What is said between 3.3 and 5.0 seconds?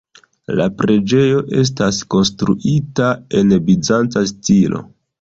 en bizanca stilo.